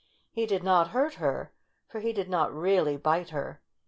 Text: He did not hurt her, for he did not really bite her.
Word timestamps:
He 0.31 0.47
did 0.47 0.63
not 0.63 0.87
hurt 0.97 1.13
her, 1.21 1.53
for 1.87 1.99
he 1.99 2.11
did 2.11 2.27
not 2.27 2.51
really 2.51 2.97
bite 2.97 3.29
her. 3.29 3.61